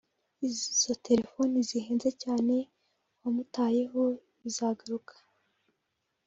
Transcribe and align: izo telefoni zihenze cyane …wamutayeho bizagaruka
izo 0.47 0.93
telefoni 1.07 1.57
zihenze 1.69 2.09
cyane 2.23 2.55
…wamutayeho 3.21 4.01
bizagaruka 4.41 5.15